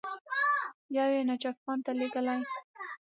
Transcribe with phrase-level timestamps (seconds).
[0.97, 2.39] یو یې نجف خان ته لېږلی.